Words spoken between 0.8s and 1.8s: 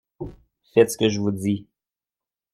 ce que je vous dis.